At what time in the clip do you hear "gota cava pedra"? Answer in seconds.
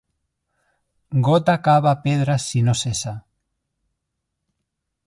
1.27-2.39